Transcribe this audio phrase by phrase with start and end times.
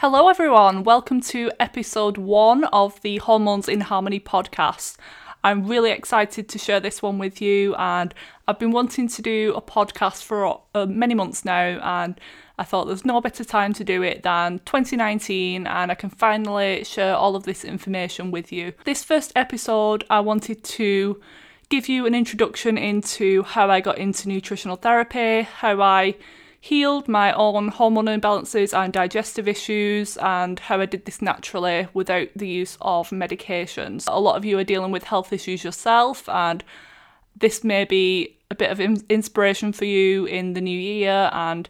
[0.00, 0.84] Hello, everyone.
[0.84, 4.98] Welcome to episode one of the Hormones in Harmony podcast.
[5.42, 8.12] I'm really excited to share this one with you, and
[8.46, 12.20] I've been wanting to do a podcast for uh, many months now, and
[12.58, 16.84] I thought there's no better time to do it than 2019, and I can finally
[16.84, 18.74] share all of this information with you.
[18.84, 21.18] This first episode, I wanted to
[21.70, 26.16] give you an introduction into how I got into nutritional therapy, how I
[26.60, 32.28] healed my own hormone imbalances and digestive issues, and how I did this naturally without
[32.34, 34.04] the use of medications.
[34.08, 36.64] A lot of you are dealing with health issues yourself, and
[37.36, 41.30] this may be a bit of inspiration for you in the new year.
[41.32, 41.68] And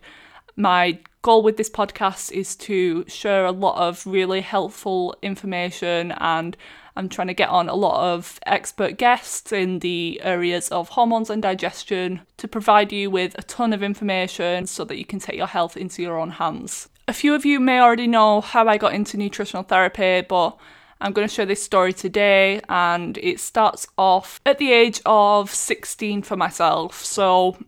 [0.56, 6.56] my goal with this podcast is to share a lot of really helpful information and
[6.96, 11.28] I'm trying to get on a lot of expert guests in the areas of hormones
[11.28, 15.36] and digestion to provide you with a ton of information so that you can take
[15.36, 16.88] your health into your own hands.
[17.08, 20.56] A few of you may already know how I got into nutritional therapy, but
[21.00, 25.50] I'm going to share this story today, and it starts off at the age of
[25.50, 27.04] 16 for myself.
[27.04, 27.58] So,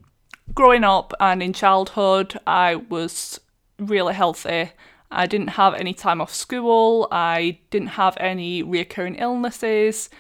[0.55, 3.39] growing up and in childhood, I was
[3.79, 4.71] really healthy.
[5.11, 10.11] I didn't have any time off school, I didn't have any reoccurring illnesses.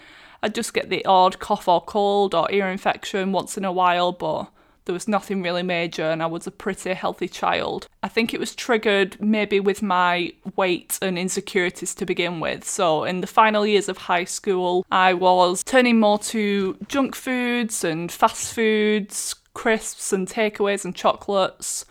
[0.42, 4.12] I'd just get the odd cough or cold or ear infection once in a while,
[4.12, 4.50] but
[4.88, 7.86] there was nothing really major and I was a pretty healthy child.
[8.02, 12.64] I think it was triggered maybe with my weight and insecurities to begin with.
[12.64, 17.84] So, in the final years of high school, I was turning more to junk foods
[17.84, 21.84] and fast foods, crisps and takeaways and chocolates.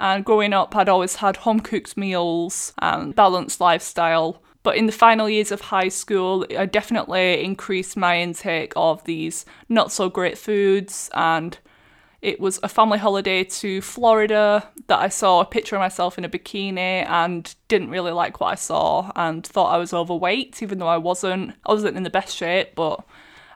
[0.00, 4.42] And growing up, I'd always had home cooked meals and balanced lifestyle.
[4.62, 9.44] But in the final years of high school, I definitely increased my intake of these
[9.68, 11.10] not so great foods.
[11.12, 11.58] And
[12.22, 16.24] it was a family holiday to Florida that I saw a picture of myself in
[16.24, 20.78] a bikini and didn't really like what I saw and thought I was overweight, even
[20.78, 21.54] though I wasn't.
[21.66, 23.04] I wasn't in the best shape, but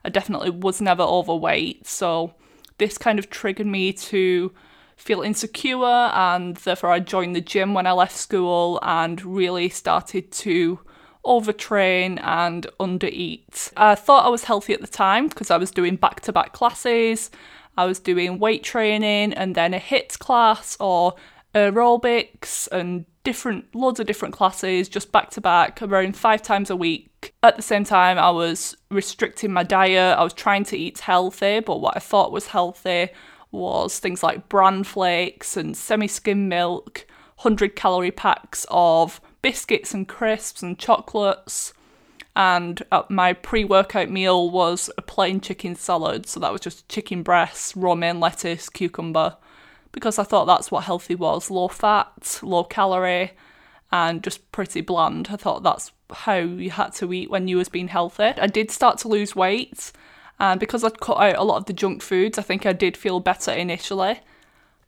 [0.05, 1.87] I definitely was never overweight.
[1.87, 2.35] So
[2.77, 4.53] this kind of triggered me to
[4.97, 10.33] feel insecure, and therefore I joined the gym when I left school and really started
[10.33, 10.81] to
[11.25, 13.73] overtrain and undereat.
[13.77, 16.53] I thought I was healthy at the time because I was doing back to back
[16.53, 17.31] classes,
[17.77, 21.15] I was doing weight training and then a HIIT class or
[21.55, 26.77] aerobics and different loads of different classes just back to back around five times a
[26.77, 30.99] week at the same time i was restricting my diet i was trying to eat
[30.99, 33.09] healthy but what i thought was healthy
[33.55, 37.07] was things like bran flakes and semi skim milk,
[37.37, 41.73] 100 calorie packs of biscuits and crisps and chocolates.
[42.37, 46.27] And uh, my pre workout meal was a plain chicken salad.
[46.27, 49.37] So that was just chicken breasts, romaine lettuce, cucumber,
[49.93, 53.33] because I thought that's what healthy was low fat, low calorie,
[53.93, 55.29] and just pretty bland.
[55.31, 58.25] I thought that's how you had to eat when you was being healthy.
[58.25, 59.93] I did start to lose weight
[60.39, 62.97] and because I'd cut out a lot of the junk foods, I think I did
[62.97, 64.21] feel better initially.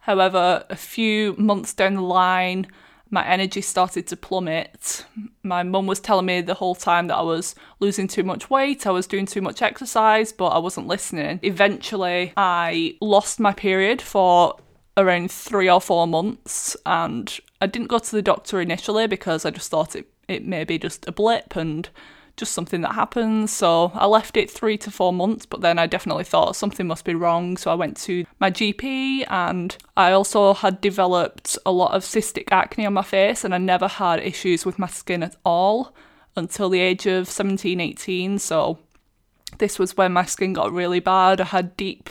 [0.01, 2.69] However, a few months down the line,
[3.10, 5.04] my energy started to plummet.
[5.43, 8.87] My mum was telling me the whole time that I was losing too much weight,
[8.87, 11.41] I was doing too much exercise, but I wasn't listening.
[11.43, 14.57] Eventually, I lost my period for
[14.97, 19.51] around three or four months, and I didn't go to the doctor initially because I
[19.51, 21.89] just thought it, it may be just a blip and
[22.36, 23.50] just something that happens.
[23.50, 27.04] So I left it three to four months, but then I definitely thought something must
[27.04, 27.56] be wrong.
[27.56, 32.48] So I went to my GP and I also had developed a lot of cystic
[32.50, 35.94] acne on my face and I never had issues with my skin at all
[36.36, 38.39] until the age of 17, 18.
[38.39, 38.78] So
[39.59, 41.41] this was when my skin got really bad.
[41.41, 42.10] I had deep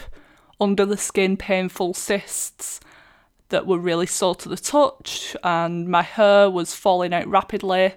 [0.60, 2.80] under the skin painful cysts
[3.50, 7.94] that were really sore to the touch and my hair was falling out rapidly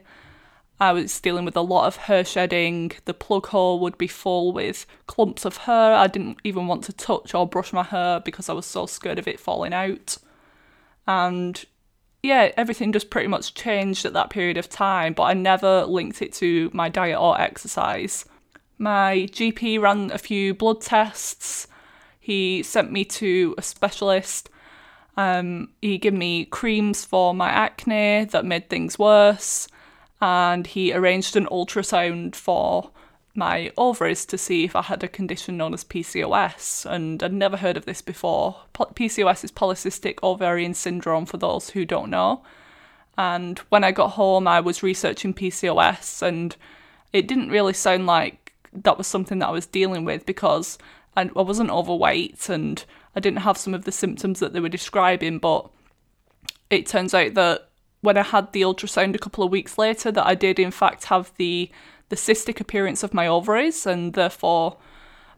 [0.80, 2.92] I was dealing with a lot of hair shedding.
[3.04, 5.94] The plug hole would be full with clumps of hair.
[5.94, 9.18] I didn't even want to touch or brush my hair because I was so scared
[9.18, 10.18] of it falling out.
[11.06, 11.64] And
[12.22, 16.22] yeah, everything just pretty much changed at that period of time, but I never linked
[16.22, 18.24] it to my diet or exercise.
[18.78, 21.66] My GP ran a few blood tests.
[22.20, 24.48] He sent me to a specialist.
[25.16, 29.66] Um, he gave me creams for my acne that made things worse
[30.20, 32.90] and he arranged an ultrasound for
[33.34, 37.56] my ovaries to see if I had a condition known as PCOS, and I'd never
[37.56, 38.62] heard of this before.
[38.74, 42.42] PCOS is polycystic ovarian syndrome for those who don't know.
[43.16, 46.56] And when I got home, I was researching PCOS, and
[47.12, 50.78] it didn't really sound like that was something that I was dealing with because
[51.16, 52.84] I wasn't overweight and
[53.16, 55.68] I didn't have some of the symptoms that they were describing, but
[56.70, 57.67] it turns out that
[58.00, 61.04] when I had the ultrasound a couple of weeks later that I did in fact
[61.04, 61.70] have the
[62.08, 64.78] the cystic appearance of my ovaries and therefore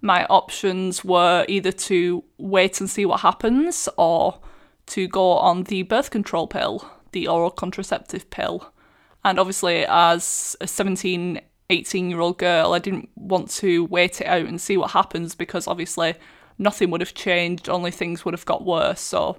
[0.01, 4.39] my options were either to wait and see what happens or
[4.87, 8.73] to go on the birth control pill, the oral contraceptive pill.
[9.25, 11.41] And obviously as a 17
[11.71, 15.35] 18 year old girl, I didn't want to wait it out and see what happens
[15.35, 16.15] because obviously
[16.59, 19.01] nothing would have changed, only things would have got worse.
[19.01, 19.39] So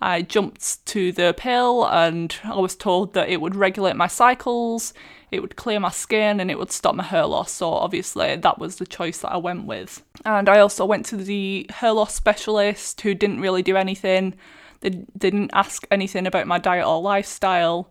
[0.00, 4.94] I jumped to the pill and I was told that it would regulate my cycles,
[5.30, 7.52] it would clear my skin, and it would stop my hair loss.
[7.52, 10.02] So, obviously, that was the choice that I went with.
[10.24, 14.34] And I also went to the hair loss specialist who didn't really do anything,
[14.80, 17.90] they, didn't ask anything about my diet or lifestyle.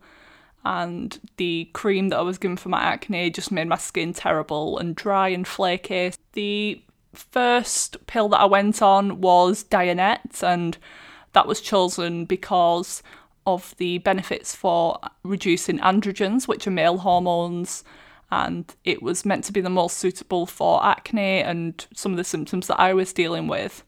[0.65, 4.77] And the cream that I was given for my acne just made my skin terrible
[4.77, 6.12] and dry and flaky.
[6.33, 6.81] The
[7.13, 10.77] first pill that I went on was Dianette, and
[11.33, 13.03] that was chosen because
[13.45, 17.83] of the benefits for reducing androgens, which are male hormones,
[18.31, 22.23] and it was meant to be the most suitable for acne and some of the
[22.23, 23.83] symptoms that I was dealing with.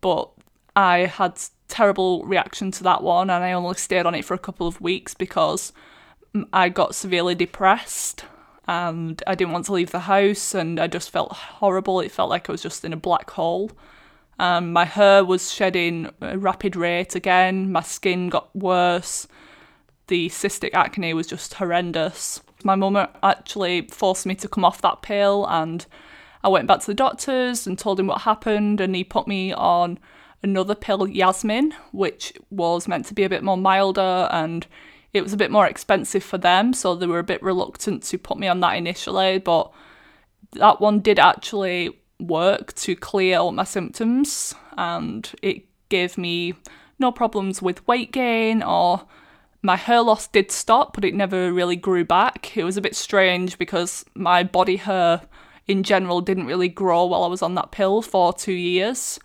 [0.00, 0.30] But
[0.74, 4.38] I had terrible reaction to that one, and I only stayed on it for a
[4.38, 5.72] couple of weeks because
[6.52, 8.24] I got severely depressed
[8.66, 12.00] and I didn't want to leave the house, and I just felt horrible.
[12.00, 13.72] It felt like I was just in a black hole.
[14.40, 17.70] Um, my hair was shedding a rapid rate again.
[17.70, 19.28] My skin got worse.
[20.06, 22.40] The cystic acne was just horrendous.
[22.64, 25.84] My mum actually forced me to come off that pill, and
[26.42, 29.52] I went back to the doctors and told him what happened, and he put me
[29.52, 29.98] on
[30.42, 34.66] another pill, Yasmin, which was meant to be a bit more milder and
[35.12, 38.16] it was a bit more expensive for them, so they were a bit reluctant to
[38.16, 39.38] put me on that initially.
[39.38, 39.70] But
[40.52, 46.54] that one did actually work to clear all my symptoms and it gave me
[46.98, 49.02] no problems with weight gain or
[49.62, 52.56] my hair loss did stop but it never really grew back.
[52.56, 55.22] It was a bit strange because my body hair
[55.66, 59.18] in general didn't really grow while i was on that pill for two years.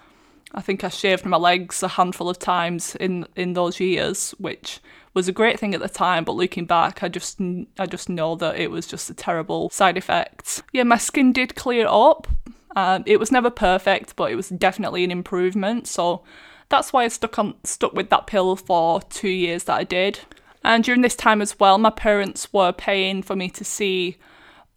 [0.53, 4.79] I think i shaved my legs a handful of times in in those years which
[5.13, 7.39] was a great thing at the time but looking back i just
[7.79, 10.61] i just know that it was just a terrible side effect.
[10.71, 12.27] Yeah my skin did clear up
[12.75, 15.87] um, it was never perfect, but it was definitely an improvement.
[15.87, 16.23] So
[16.69, 20.19] that's why I stuck on stuck with that pill for two years that I did.
[20.63, 24.17] And during this time as well, my parents were paying for me to see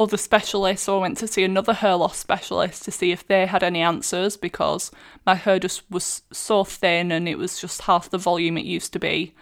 [0.00, 3.46] other specialists, so I went to see another hair loss specialist to see if they
[3.46, 4.92] had any answers because
[5.26, 8.92] my hair just was so thin and it was just half the volume it used
[8.92, 9.34] to be.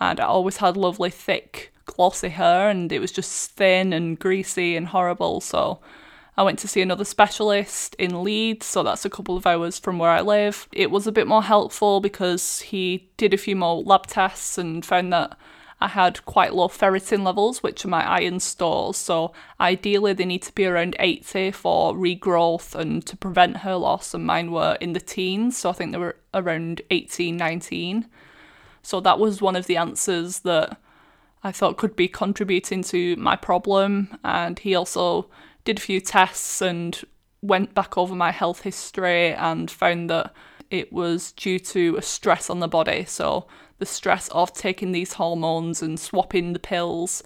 [0.00, 4.76] And I always had lovely, thick, glossy hair, and it was just thin and greasy
[4.76, 5.40] and horrible.
[5.40, 5.80] So
[6.36, 9.98] I went to see another specialist in Leeds, so that's a couple of hours from
[9.98, 10.68] where I live.
[10.72, 14.84] It was a bit more helpful because he did a few more lab tests and
[14.84, 15.38] found that
[15.80, 18.96] I had quite low ferritin levels, which are my iron stores.
[18.96, 24.14] So ideally, they need to be around 80 for regrowth and to prevent hair loss.
[24.14, 28.08] And mine were in the teens, so I think they were around 18, 19.
[28.82, 30.78] So that was one of the answers that
[31.44, 34.18] I thought could be contributing to my problem.
[34.24, 35.28] And he also
[35.64, 37.02] did a few tests and
[37.42, 40.32] went back over my health history and found that
[40.70, 43.04] it was due to a stress on the body.
[43.04, 43.46] So,
[43.78, 47.22] the stress of taking these hormones and swapping the pills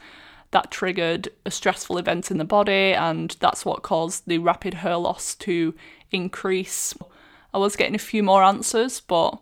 [0.51, 4.97] that triggered a stressful event in the body, and that's what caused the rapid hair
[4.97, 5.75] loss to
[6.11, 6.95] increase.
[7.53, 9.39] I was getting a few more answers, but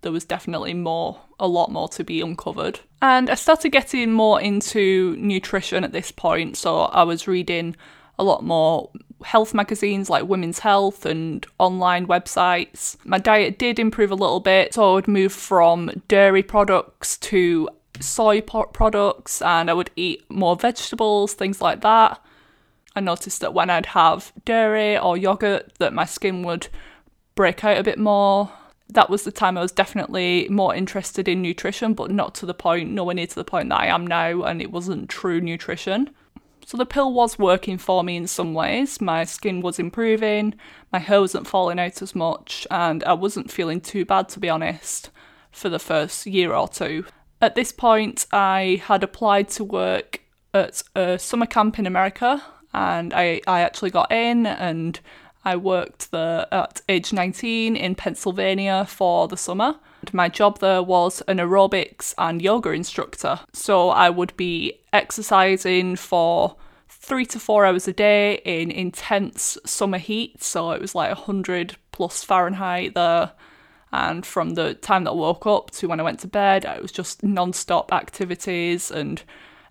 [0.00, 2.80] there was definitely more, a lot more to be uncovered.
[3.00, 7.76] And I started getting more into nutrition at this point, so I was reading
[8.18, 8.90] a lot more
[9.24, 12.96] health magazines like Women's Health and online websites.
[13.04, 17.68] My diet did improve a little bit, so I would move from dairy products to
[18.00, 22.20] soy products and I would eat more vegetables, things like that.
[22.94, 26.68] I noticed that when I'd have dairy or yogurt that my skin would
[27.34, 28.50] break out a bit more.
[28.88, 32.52] That was the time I was definitely more interested in nutrition, but not to the
[32.52, 36.10] point, nowhere near to the point that I am now, and it wasn't true nutrition.
[36.66, 39.00] So the pill was working for me in some ways.
[39.00, 40.54] My skin was improving,
[40.92, 44.48] my hair wasn't falling out as much, and I wasn't feeling too bad to be
[44.48, 45.10] honest
[45.50, 47.04] for the first year or two.
[47.40, 50.20] At this point, I had applied to work
[50.54, 52.42] at a summer camp in America,
[52.72, 54.98] and I, I actually got in and
[55.44, 59.76] I worked there at age 19 in Pennsylvania for the summer.
[60.12, 63.40] My job there was an aerobics and yoga instructor.
[63.52, 66.56] So I would be exercising for
[66.88, 70.42] three to four hours a day in intense summer heat.
[70.42, 73.32] So it was like 100 plus Fahrenheit there.
[73.92, 76.80] And from the time that I woke up to when I went to bed, it
[76.80, 79.22] was just non stop activities and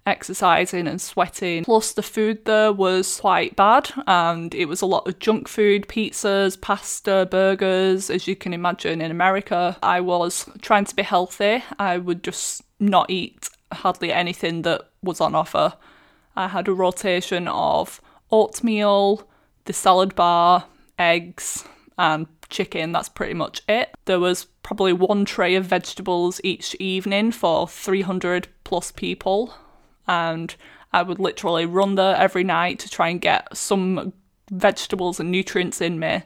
[0.06, 1.64] exercising and sweating.
[1.64, 5.88] Plus, the food there was quite bad, and it was a lot of junk food
[5.88, 9.78] pizzas, pasta, burgers, as you can imagine in America.
[9.84, 15.22] I was trying to be healthy, I would just not eat hardly anything that was
[15.22, 15.74] on offer.
[16.36, 19.28] I had a rotation of oatmeal,
[19.66, 20.66] the salad bar,
[20.98, 21.66] eggs,
[21.98, 22.92] and chicken.
[22.92, 23.94] That's pretty much it.
[24.06, 29.54] There was probably one tray of vegetables each evening for 300 plus people
[30.12, 30.54] and
[30.92, 34.12] I would literally run there every night to try and get some
[34.52, 36.24] vegetables and nutrients in me.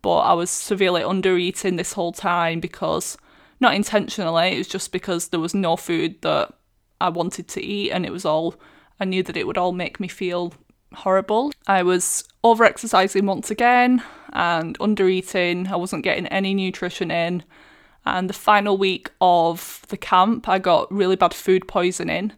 [0.00, 3.18] But I was severely under eating this whole time because,
[3.58, 6.54] not intentionally, it was just because there was no food that
[7.00, 8.54] I wanted to eat, and it was all,
[9.00, 10.54] I knew that it would all make me feel
[10.94, 11.52] horrible.
[11.66, 17.42] I was over exercising once again and under eating, I wasn't getting any nutrition in.
[18.06, 22.32] And the final week of the camp, I got really bad food poisoning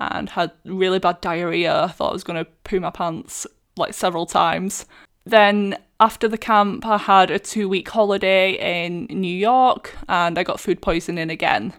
[0.00, 1.84] and had really bad diarrhea.
[1.84, 4.86] I thought I was going to poo my pants like several times.
[5.24, 10.42] Then after the camp, I had a two week holiday in New York and I
[10.42, 11.74] got food poisoning again.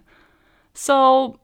[0.73, 1.39] So,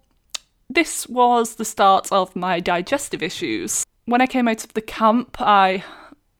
[0.69, 3.85] this was the start of my digestive issues.
[4.05, 5.83] When I came out of the camp, I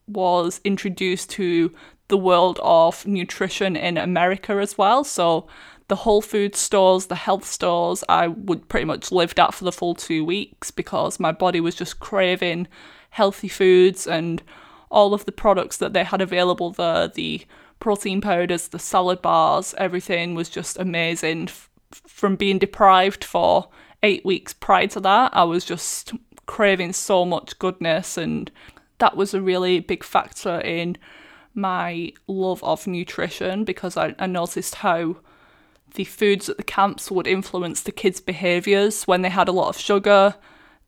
[0.08, 1.74] was introduced to
[2.08, 5.04] the world of nutrition in America as well.
[5.04, 5.48] So,
[5.88, 9.72] the Whole Food stores, the health stores, I would pretty much lived at for the
[9.72, 12.68] full two weeks because my body was just craving
[13.12, 14.44] healthy foods and
[14.92, 17.46] all of the products that they had available there the
[17.80, 21.44] protein powders, the salad bars, everything was just amazing.
[21.44, 23.70] F- from being deprived for
[24.04, 26.14] eight weeks prior to that, I was just
[26.46, 28.52] craving so much goodness, and
[28.98, 30.98] that was a really big factor in
[31.54, 35.18] my love of nutrition because I, I noticed how
[35.96, 39.04] the foods at the camps would influence the kids' behaviours.
[39.04, 40.36] When they had a lot of sugar,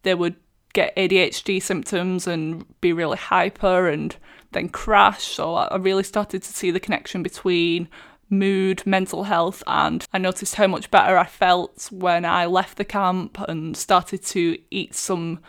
[0.03, 0.36] they would
[0.74, 4.15] get ADHD symptoms and be really hyper and
[4.51, 5.24] then crash.
[5.24, 7.89] So I really started to see the connection between
[8.29, 12.86] mood, mental health, and I noticed how much better I felt when I left the
[12.86, 15.39] camp and started to eat some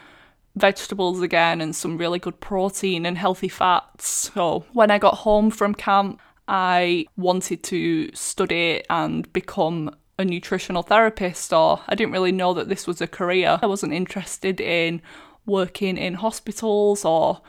[0.57, 4.09] vegetables again and some really good protein and healthy fats.
[4.09, 10.83] So when I got home from camp, I wanted to study and become a nutritional
[10.83, 13.61] therapist, or I didn't really know that this was a career.
[13.62, 15.00] I wasn't interested in
[15.47, 17.40] working in hospitals or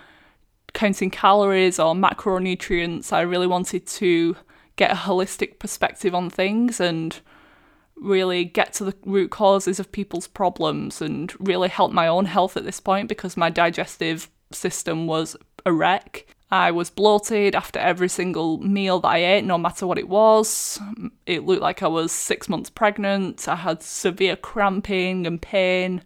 [0.73, 3.11] counting calories or macronutrients.
[3.11, 4.37] I really wanted to
[4.75, 7.19] get a holistic perspective on things and
[7.95, 12.55] really get to the root causes of people's problems and really help my own health
[12.55, 16.27] at this point because my digestive system was a wreck.
[16.51, 20.79] I was bloated after every single meal that I ate, no matter what it was.
[21.25, 23.47] It looked like I was six months pregnant.
[23.47, 26.03] I had severe cramping and pain,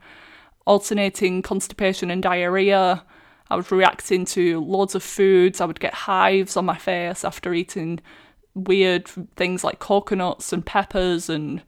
[0.67, 3.03] alternating constipation and diarrhea.
[3.49, 5.61] I was reacting to loads of foods.
[5.61, 7.99] I would get hives on my face after eating
[8.53, 11.63] weird things like coconuts and peppers and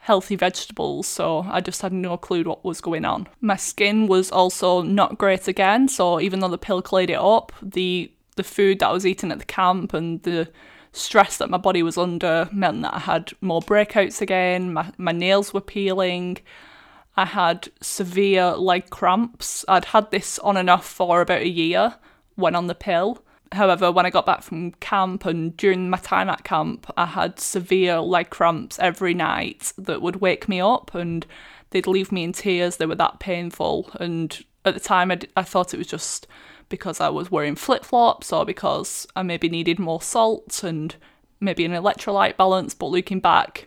[0.00, 3.26] healthy vegetables, so I just had no clue what was going on.
[3.40, 7.52] My skin was also not great again, so even though the pill cleared it up,
[7.60, 10.48] the the food that I was eating at the camp and the
[10.92, 15.12] stress that my body was under meant that I had more breakouts again, my, my
[15.12, 16.38] nails were peeling.
[17.16, 19.64] I had severe leg cramps.
[19.66, 21.96] I'd had this on and off for about a year
[22.36, 23.22] when on the pill.
[23.52, 27.40] However, when I got back from camp and during my time at camp, I had
[27.40, 31.26] severe leg cramps every night that would wake me up and
[31.70, 32.76] they'd leave me in tears.
[32.76, 33.90] They were that painful.
[33.98, 36.28] And at the time, I, thought it was just
[36.68, 40.94] because I was wearing flip flops or because I maybe needed more salt and
[41.40, 42.74] maybe an electrolyte balance.
[42.74, 43.66] But looking back,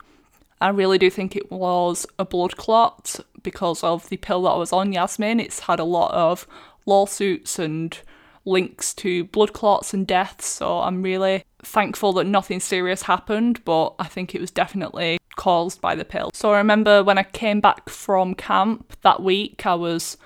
[0.59, 4.57] I really do think it was a blood clot because of the pill that I
[4.57, 5.39] was on, Yasmin.
[5.39, 6.47] It's had a lot of
[6.85, 7.97] lawsuits and
[8.45, 13.93] links to blood clots and deaths, so I'm really thankful that nothing serious happened, but
[13.99, 16.31] I think it was definitely caused by the pill.
[16.33, 20.17] So I remember when I came back from camp that week, I was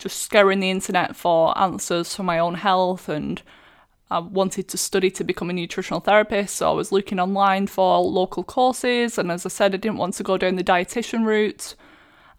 [0.00, 3.42] just scouring the internet for answers for my own health and
[4.10, 7.98] I wanted to study to become a nutritional therapist, so I was looking online for
[8.00, 9.18] local courses.
[9.18, 11.76] And as I said, I didn't want to go down the dietitian route.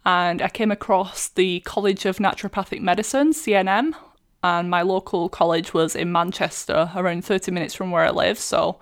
[0.04, 3.94] And I came across the College of Naturopathic Medicine, CNM,
[4.42, 8.38] and my local college was in Manchester, around 30 minutes from where I live.
[8.38, 8.78] So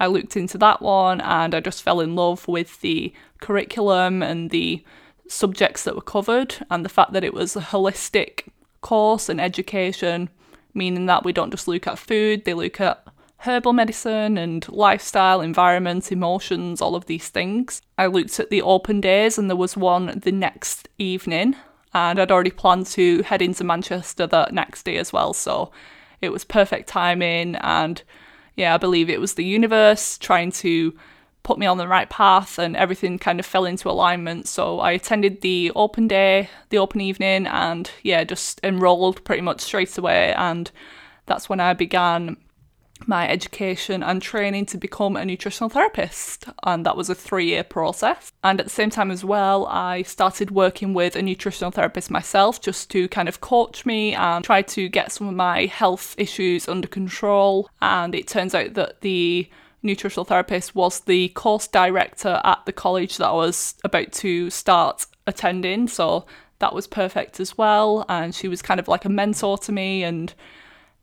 [0.00, 4.50] I looked into that one and I just fell in love with the curriculum and
[4.50, 4.82] the
[5.28, 8.48] subjects that were covered, and the fact that it was a holistic
[8.80, 10.28] course and education,
[10.74, 13.04] meaning that we don't just look at food, they look at
[13.42, 17.82] herbal medicine and lifestyle, environment, emotions, all of these things.
[17.96, 21.54] I looked at the open days, and there was one the next evening
[21.94, 25.32] and I'd already planned to head into Manchester that next day as well.
[25.32, 25.72] So
[26.20, 28.02] it was perfect timing, and
[28.56, 30.96] yeah, I believe it was the universe trying to
[31.48, 34.46] put me on the right path, and everything kind of fell into alignment.
[34.46, 39.62] So I attended the open day, the open evening, and yeah, just enrolled pretty much
[39.62, 40.70] straight away, and
[41.24, 42.36] that's when I began
[43.06, 47.64] my education and training to become a nutritional therapist, and that was a three year
[47.64, 48.30] process.
[48.44, 52.60] And at the same time, as well, I started working with a nutritional therapist myself
[52.60, 56.68] just to kind of coach me and try to get some of my health issues
[56.68, 57.70] under control.
[57.80, 59.48] And it turns out that the
[59.82, 65.06] nutritional therapist was the course director at the college that I was about to start
[65.26, 66.26] attending, so
[66.58, 68.04] that was perfect as well.
[68.08, 70.34] And she was kind of like a mentor to me and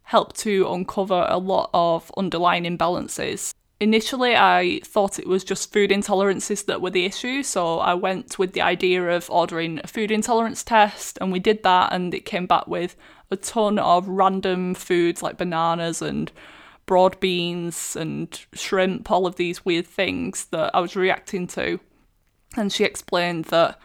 [0.04, 3.54] helped to uncover a lot of underlying imbalances.
[3.80, 8.40] Initially, I thought it was just food intolerances that were the issue, so I went
[8.40, 12.26] with the idea of ordering a food intolerance test, and we did that, and it
[12.26, 12.96] came back with
[13.32, 16.32] a ton of random foods like bananas and
[16.86, 21.80] broad beans and shrimp, all of these weird things that I was reacting to.
[22.56, 23.80] And she explained that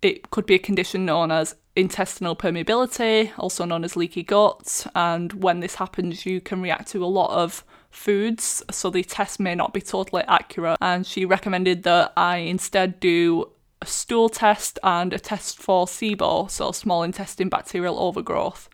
[0.00, 4.86] it could be a condition known as intestinal permeability, also known as leaky gut.
[4.94, 9.38] And when this happens, you can react to a lot of foods, so the test
[9.38, 10.78] may not be totally accurate.
[10.80, 16.50] And she recommended that I instead do a stool test and a test for SIBO,
[16.50, 18.68] so small intestine bacterial overgrowth,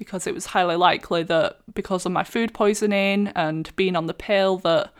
[0.00, 4.14] because it was highly likely that because of my food poisoning and being on the
[4.14, 4.90] pill, that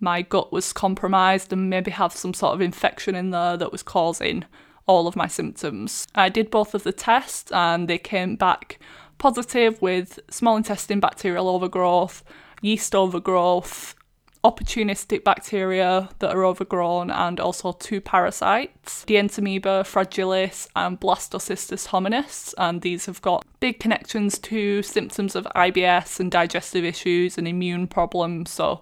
[0.00, 3.82] my gut was compromised and maybe have some sort of infection in there that was
[3.82, 4.46] causing
[4.86, 6.06] all of my symptoms.
[6.14, 8.80] I did both of the tests and they came back
[9.18, 12.24] positive with small intestine bacterial overgrowth,
[12.62, 13.94] yeast overgrowth,
[14.44, 22.54] opportunistic bacteria that are overgrown, and also two parasites the Dientamoeba fragilis and Blastocystis hominis.
[22.56, 27.86] And these have got big connections to symptoms of IBS and digestive issues and immune
[27.86, 28.50] problems.
[28.50, 28.80] So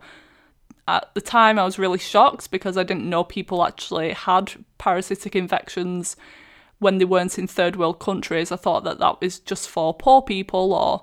[0.89, 5.35] at the time I was really shocked because I didn't know people actually had parasitic
[5.35, 6.17] infections
[6.79, 8.53] when they weren't in third world countries.
[8.53, 11.03] I thought that that was just for poor people or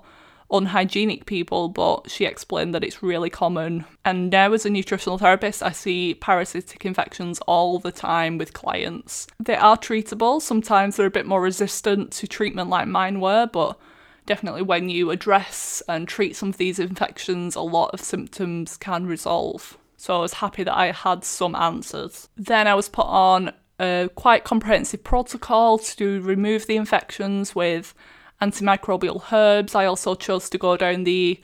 [0.54, 3.84] unhygienic people, but she explained that it's really common.
[4.04, 9.26] And now, as a nutritional therapist, I see parasitic infections all the time with clients.
[9.38, 13.78] They are treatable, sometimes they're a bit more resistant to treatment like mine were, but
[14.26, 19.06] definitely when you address and treat some of these infections, a lot of symptoms can
[19.06, 19.76] resolve.
[19.96, 22.28] So I was happy that I had some answers.
[22.36, 27.94] Then I was put on a quite comprehensive protocol to remove the infections with
[28.40, 29.74] antimicrobial herbs.
[29.74, 31.40] I also chose to go down the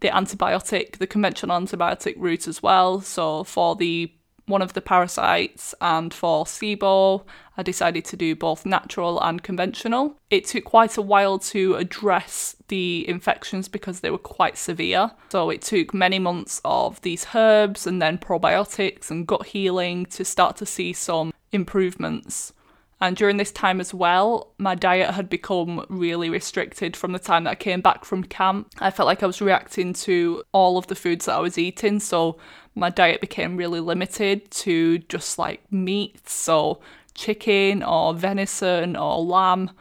[0.00, 3.00] the antibiotic, the conventional antibiotic route as well.
[3.00, 4.12] So for the
[4.46, 7.24] one of the parasites, and for SIBO,
[7.56, 10.16] I decided to do both natural and conventional.
[10.30, 15.12] It took quite a while to address the infections because they were quite severe.
[15.30, 20.24] So it took many months of these herbs and then probiotics and gut healing to
[20.24, 22.52] start to see some improvements.
[23.02, 27.42] And during this time as well, my diet had become really restricted from the time
[27.44, 28.70] that I came back from camp.
[28.78, 31.98] I felt like I was reacting to all of the foods that I was eating,
[31.98, 32.38] so
[32.76, 36.80] my diet became really limited to just like meat, so
[37.12, 39.72] chicken or venison or lamb,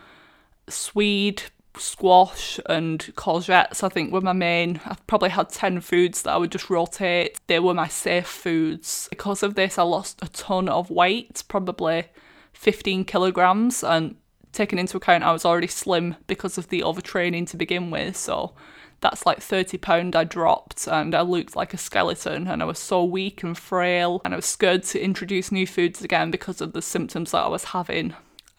[0.67, 1.43] swede,
[1.77, 6.37] squash and courgettes I think were my main I probably had 10 foods that I
[6.37, 7.39] would just rotate.
[7.47, 9.07] They were my safe foods.
[9.09, 12.07] Because of this I lost a ton of weight probably
[12.53, 14.15] 15 kilograms and
[14.51, 18.53] taking into account I was already slim because of the overtraining to begin with so
[19.01, 22.79] that's like 30 pound I dropped and I looked like a skeleton and I was
[22.79, 26.73] so weak and frail and I was scared to introduce new foods again because of
[26.73, 28.13] the symptoms that I was having.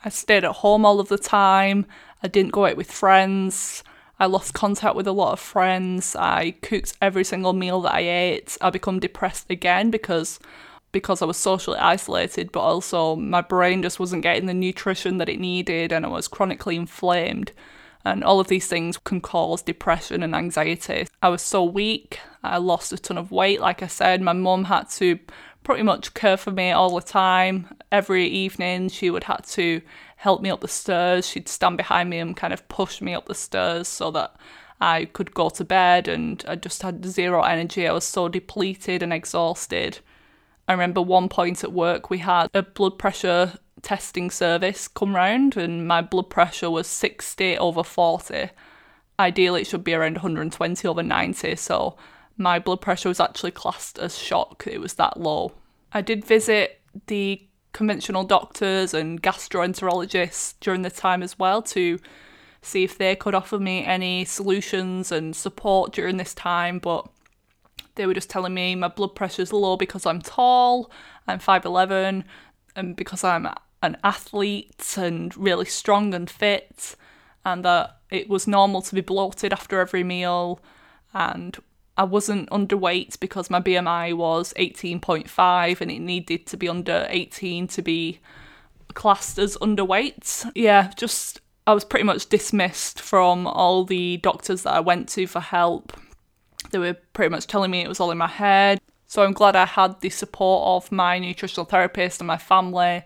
[0.05, 1.87] I stayed at home all of the time.
[2.23, 3.85] I didn't go out with friends.
[4.19, 6.17] I lost contact with a lot of friends.
[6.17, 8.59] I cooked every single meal that I ate.
[8.61, 10.41] I become depressed again because
[10.93, 15.29] because I was socially isolated, but also my brain just wasn't getting the nutrition that
[15.29, 17.53] it needed and I was chronically inflamed.
[18.05, 21.07] And all of these things can cause depression and anxiety.
[21.23, 22.21] I was so weak.
[22.43, 23.61] I lost a ton of weight.
[23.61, 25.19] Like I said, my mum had to
[25.63, 27.69] pretty much care for me all the time.
[27.93, 29.83] Every evening, she would have to
[30.17, 31.29] help me up the stairs.
[31.29, 34.35] She'd stand behind me and kind of push me up the stairs so that
[34.81, 36.09] I could go to bed.
[36.09, 37.87] And I just had zero energy.
[37.87, 40.01] I was so depleted and exhausted.
[40.69, 45.57] I remember one point at work we had a blood pressure testing service come round
[45.57, 48.51] and my blood pressure was 60 over 40.
[49.19, 51.97] Ideally, it should be around 120 over 90, so
[52.37, 54.65] my blood pressure was actually classed as shock.
[54.67, 55.53] It was that low.
[55.93, 61.99] I did visit the conventional doctors and gastroenterologists during the time as well to
[62.63, 67.09] see if they could offer me any solutions and support during this time, but
[67.95, 70.91] they were just telling me my blood pressure's low because I'm tall,
[71.27, 72.25] I'm 5'11,
[72.75, 73.49] and because I'm
[73.83, 76.97] an athlete and really strong and fit,
[77.45, 80.61] and that it was normal to be bloated after every meal.
[81.13, 81.57] And
[81.97, 87.67] I wasn't underweight because my BMI was 18.5 and it needed to be under 18
[87.69, 88.21] to be
[88.95, 90.51] classed as underweight.
[90.55, 95.27] Yeah, just I was pretty much dismissed from all the doctors that I went to
[95.27, 95.93] for help.
[96.71, 98.81] They were pretty much telling me it was all in my head.
[99.07, 103.05] So I'm glad I had the support of my nutritional therapist and my family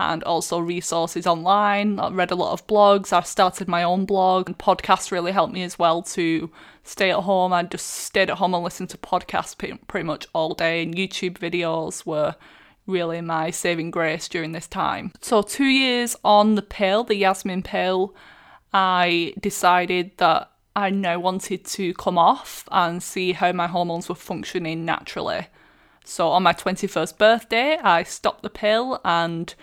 [0.00, 1.98] and also resources online.
[2.00, 3.12] I read a lot of blogs.
[3.12, 6.50] I've started my own blog, and podcasts really helped me as well to
[6.84, 7.52] stay at home.
[7.52, 11.36] I just stayed at home and listened to podcasts pretty much all day, and YouTube
[11.36, 12.34] videos were
[12.86, 15.12] really my saving grace during this time.
[15.20, 18.14] So, two years on the pill, the Yasmin pill,
[18.72, 24.14] I decided that I now wanted to come off and see how my hormones were
[24.14, 25.48] functioning naturally.
[26.04, 29.54] So, on my 21st birthday, I stopped the pill and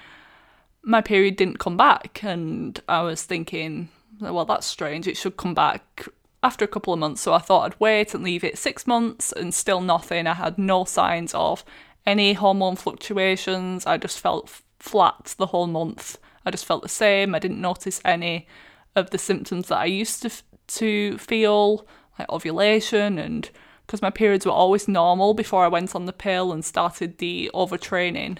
[0.83, 2.23] my period didn't come back.
[2.23, 3.89] And I was thinking,
[4.19, 5.07] well, that's strange.
[5.07, 6.07] It should come back
[6.43, 7.21] after a couple of months.
[7.21, 10.27] So I thought I'd wait and leave it six months and still nothing.
[10.27, 11.65] I had no signs of
[12.05, 13.85] any hormone fluctuations.
[13.85, 16.17] I just felt flat the whole month.
[16.45, 17.35] I just felt the same.
[17.35, 18.47] I didn't notice any
[18.95, 20.31] of the symptoms that I used to
[20.67, 23.49] to feel, like ovulation and
[23.85, 27.49] because my periods were always normal before I went on the pill and started the
[27.53, 28.37] overtraining.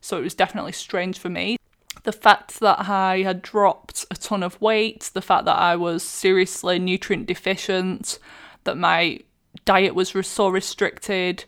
[0.00, 1.56] So it was definitely strange for me
[2.02, 6.02] the fact that I had dropped a ton of weight, the fact that I was
[6.02, 8.18] seriously nutrient deficient,
[8.64, 9.20] that my
[9.64, 11.44] diet was so restricted,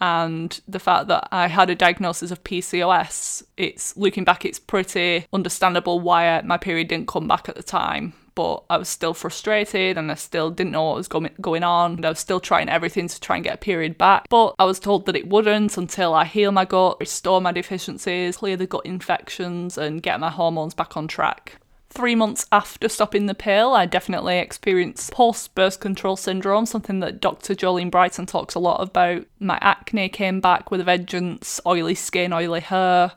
[0.00, 5.26] and the fact that I had a diagnosis of PCOS, it's looking back, it's pretty
[5.32, 9.98] understandable why my period didn't come back at the time but I was still frustrated
[9.98, 11.94] and I still didn't know what was going on.
[11.94, 14.28] And I was still trying everything to try and get a period back.
[14.28, 18.36] But I was told that it wouldn't until I heal my gut, restore my deficiencies,
[18.36, 21.56] clear the gut infections, and get my hormones back on track.
[21.90, 27.20] Three months after stopping the pill, I definitely experienced post birth control syndrome, something that
[27.20, 27.56] Dr.
[27.56, 29.26] Jolene Brighten talks a lot about.
[29.40, 33.14] My acne came back with a vengeance, oily skin, oily hair.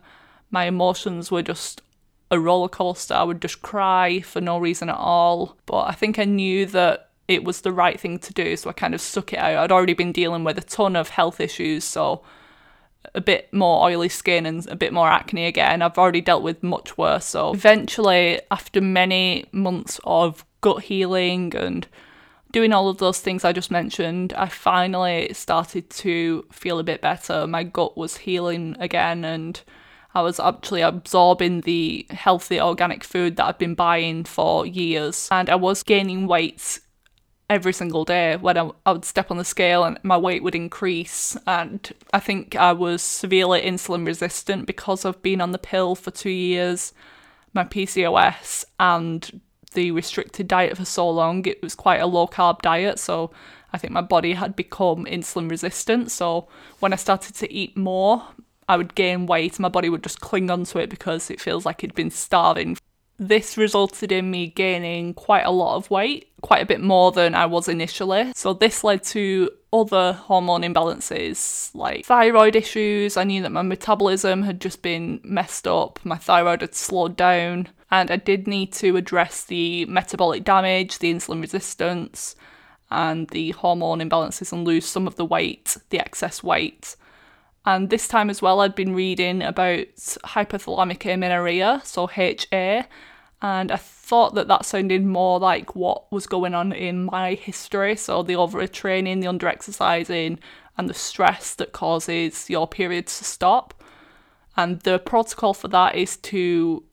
[0.50, 1.80] My emotions were just
[2.32, 3.14] a roller coaster.
[3.14, 5.56] I would just cry for no reason at all.
[5.66, 8.72] But I think I knew that it was the right thing to do, so I
[8.72, 9.58] kind of stuck it out.
[9.58, 12.22] I'd already been dealing with a ton of health issues, so
[13.14, 15.82] a bit more oily skin and a bit more acne again.
[15.82, 17.26] I've already dealt with much worse.
[17.26, 21.86] So eventually, after many months of gut healing and
[22.50, 27.02] doing all of those things I just mentioned, I finally started to feel a bit
[27.02, 27.46] better.
[27.46, 29.60] My gut was healing again and
[30.14, 35.48] I was actually absorbing the healthy organic food that I've been buying for years, and
[35.48, 36.80] I was gaining weight
[37.48, 40.54] every single day when I, I, would step on the scale and my weight would
[40.54, 41.36] increase.
[41.46, 46.10] And I think I was severely insulin resistant because of being on the pill for
[46.10, 46.94] two years,
[47.52, 49.40] my PCOS, and
[49.74, 51.44] the restricted diet for so long.
[51.46, 53.32] It was quite a low carb diet, so
[53.72, 56.10] I think my body had become insulin resistant.
[56.10, 56.48] So
[56.80, 58.22] when I started to eat more,
[58.68, 61.82] I would gain weight, my body would just cling onto it because it feels like
[61.82, 62.76] it'd been starving.
[63.18, 67.34] This resulted in me gaining quite a lot of weight, quite a bit more than
[67.34, 68.32] I was initially.
[68.34, 73.16] So, this led to other hormone imbalances like thyroid issues.
[73.16, 77.68] I knew that my metabolism had just been messed up, my thyroid had slowed down,
[77.90, 82.34] and I did need to address the metabolic damage, the insulin resistance,
[82.90, 86.96] and the hormone imbalances and lose some of the weight, the excess weight.
[87.64, 92.84] And this time as well, I'd been reading about hypothalamic amenorrhea, so HA,
[93.40, 97.96] and I thought that that sounded more like what was going on in my history.
[97.96, 100.38] So the overtraining, the underexercising,
[100.78, 103.82] and the stress that causes your periods to stop.
[104.56, 106.84] And the protocol for that is to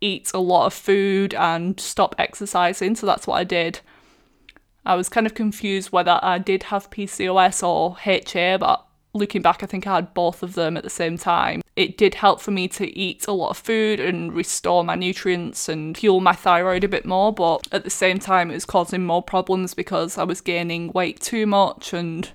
[0.00, 2.96] eat a lot of food and stop exercising.
[2.96, 3.80] So that's what I did.
[4.84, 9.62] I was kind of confused whether I did have PCOS or HA, but looking back,
[9.62, 11.62] I think I had both of them at the same time.
[11.76, 15.68] It did help for me to eat a lot of food and restore my nutrients
[15.68, 19.04] and fuel my thyroid a bit more, but at the same time, it was causing
[19.04, 22.30] more problems because I was gaining weight too much and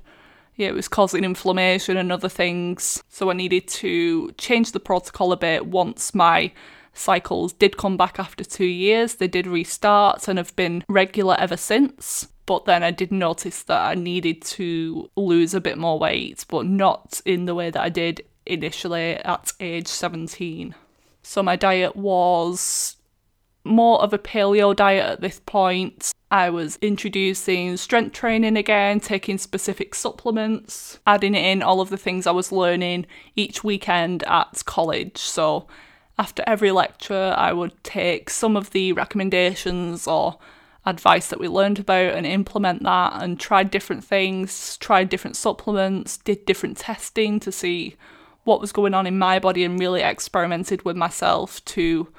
[0.56, 3.02] yeah, it was causing inflammation and other things.
[3.08, 6.52] So I needed to change the protocol a bit once my
[6.94, 9.16] cycles did come back after two years.
[9.16, 12.28] They did restart and have been regular ever since.
[12.50, 16.66] But then I did notice that I needed to lose a bit more weight, but
[16.66, 20.74] not in the way that I did initially at age 17.
[21.22, 22.96] So my diet was
[23.64, 26.12] more of a paleo diet at this point.
[26.32, 32.26] I was introducing strength training again, taking specific supplements, adding in all of the things
[32.26, 35.20] I was learning each weekend at college.
[35.20, 35.68] So
[36.18, 40.40] after every lecture, I would take some of the recommendations or
[40.86, 46.18] advice that we learned about and implement that and tried different things, tried different supplements,
[46.18, 47.96] did different testing to see
[48.44, 52.12] what was going on in my body and really experimented with myself to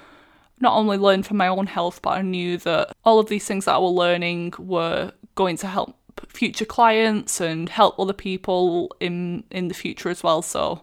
[0.60, 3.64] not only learn for my own health, but I knew that all of these things
[3.64, 5.96] that I was learning were going to help
[6.28, 10.42] future clients and help other people in in the future as well.
[10.42, 10.82] So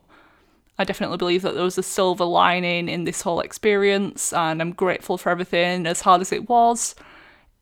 [0.79, 4.71] I definitely believe that there was a silver lining in this whole experience and I'm
[4.71, 6.95] grateful for everything as hard as it was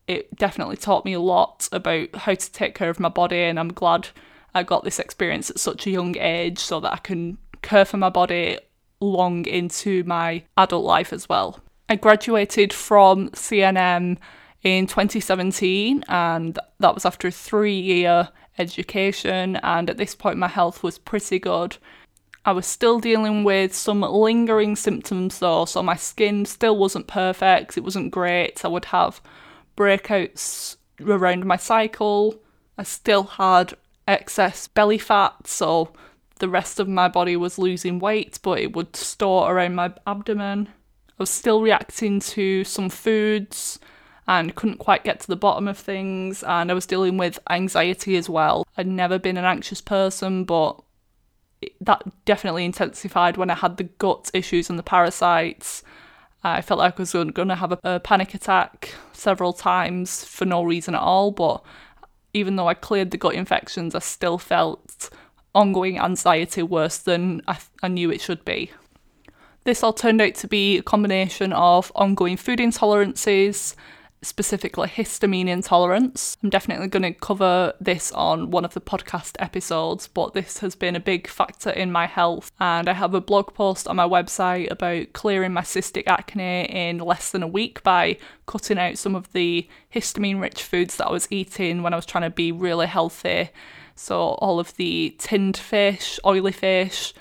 [0.08, 3.58] it definitely taught me a lot about how to take care of my body, and
[3.58, 4.08] I'm glad
[4.54, 7.96] I got this experience at such a young age so that I can care for
[7.96, 8.58] my body
[9.00, 11.60] long into my adult life as well.
[11.88, 14.18] I graduated from CNM
[14.62, 19.56] in 2017, and that was after a three year education.
[19.56, 21.76] And at this point, my health was pretty good.
[22.44, 27.76] I was still dealing with some lingering symptoms though, so my skin still wasn't perfect,
[27.76, 28.64] it wasn't great.
[28.64, 29.20] I would have
[29.76, 32.40] breakouts around my cycle.
[32.78, 33.74] I still had
[34.08, 35.92] excess belly fat, so
[36.38, 40.68] the rest of my body was losing weight, but it would store around my abdomen.
[41.08, 43.78] I was still reacting to some foods
[44.28, 48.16] and couldn't quite get to the bottom of things, and I was dealing with anxiety
[48.16, 48.66] as well.
[48.76, 50.82] I'd never been an anxious person, but
[51.80, 55.82] that definitely intensified when I had the gut issues and the parasites
[56.54, 60.44] I felt like I was going to have a, a panic attack several times for
[60.44, 61.30] no reason at all.
[61.30, 61.62] But
[62.32, 65.10] even though I cleared the gut infections, I still felt
[65.54, 68.70] ongoing anxiety worse than I, I knew it should be.
[69.64, 73.74] This all turned out to be a combination of ongoing food intolerances,
[74.22, 76.36] specifically histamine intolerance.
[76.42, 80.74] I'm definitely going to cover this on one of the podcast episodes, but this has
[80.74, 82.50] been a big factor in my health.
[82.58, 86.98] And I have a blog post on my website about clearing my cystic acne in
[86.98, 91.12] less than a week by cutting out some of the histamine rich foods that I
[91.12, 93.50] was eating when I was trying to be really healthy.
[93.94, 97.14] So, all of the tinned fish, oily fish,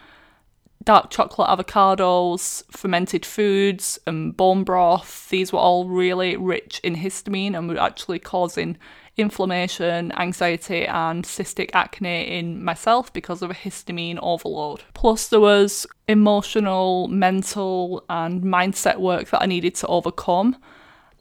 [0.86, 5.30] dark chocolate avocados, fermented foods, and bone broth.
[5.30, 8.78] These were all really rich in histamine and were actually causing
[9.17, 14.84] inflammation, anxiety, and cystic acne in myself because of a histamine overload.
[14.93, 20.58] Plus, there was emotional, mental, and mindset work that I needed to overcome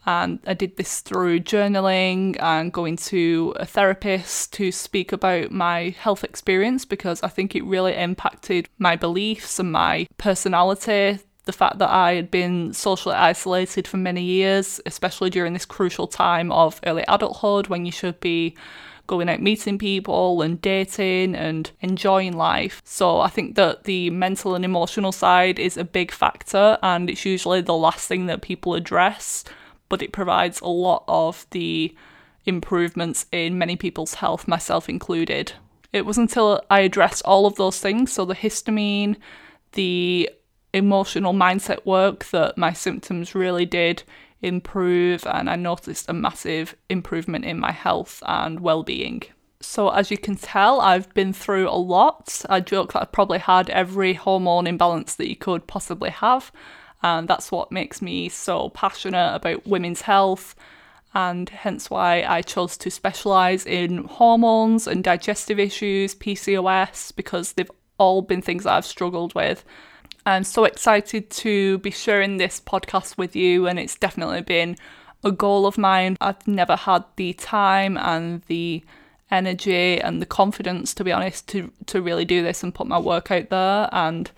[0.06, 5.94] and I did this through journaling and going to a therapist to speak about my
[5.98, 11.18] health experience because I think it really impacted my beliefs and my personality.
[11.44, 16.06] The fact that I had been socially isolated for many years, especially during this crucial
[16.06, 18.56] time of early adulthood when you should be
[19.06, 22.80] going out meeting people and dating and enjoying life.
[22.84, 27.24] So I think that the mental and emotional side is a big factor and it's
[27.24, 29.44] usually the last thing that people address
[29.94, 31.94] but it provides a lot of the
[32.46, 35.52] improvements in many people's health, myself included.
[35.92, 39.14] It was until I addressed all of those things, so the histamine,
[39.74, 40.28] the
[40.72, 44.02] emotional mindset work, that my symptoms really did
[44.42, 49.22] improve, and I noticed a massive improvement in my health and well being.
[49.60, 52.44] So, as you can tell, I've been through a lot.
[52.50, 56.50] I joke that I've probably had every hormone imbalance that you could possibly have
[57.04, 60.56] and that's what makes me so passionate about women's health
[61.12, 67.70] and hence why I chose to specialise in hormones and digestive issues, PCOS, because they've
[67.98, 69.64] all been things that I've struggled with.
[70.24, 74.76] I'm so excited to be sharing this podcast with you, and it's definitely been
[75.22, 76.16] a goal of mine.
[76.22, 78.82] I've never had the time and the
[79.30, 82.98] energy and the confidence, to be honest, to, to really do this and put my
[82.98, 83.90] work out there.
[83.92, 84.30] And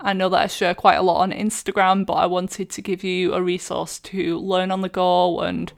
[0.00, 3.02] I know that I share quite a lot on Instagram, but I wanted to give
[3.02, 5.72] you a resource to learn on the go and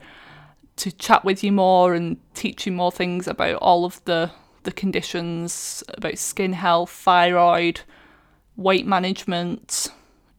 [0.77, 4.31] to chat with you more and teach you more things about all of the
[4.63, 7.79] the conditions about skin health, thyroid,
[8.57, 9.87] weight management,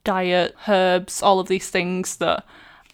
[0.03, 2.45] diet, herbs, all of these things that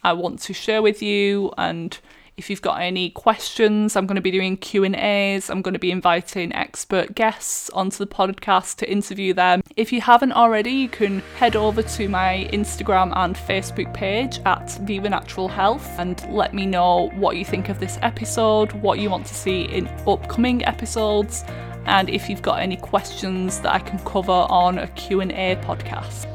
[0.04, 1.97] I want to share with you and
[2.38, 5.50] if you've got any questions, I'm going to be doing Q&As.
[5.50, 9.63] I'm going to be inviting expert guests onto the podcast to interview them.
[9.76, 14.69] If you haven't already, you can head over to my Instagram and Facebook page at
[14.84, 19.10] Viva Natural Health and let me know what you think of this episode, what you
[19.10, 21.43] want to see in upcoming episodes,
[21.86, 26.32] and if you've got any questions that I can cover on a Q&A podcast.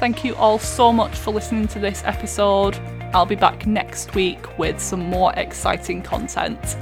[0.00, 2.78] Thank you all so much for listening to this episode.
[3.14, 6.78] I'll be back next week with some more exciting content.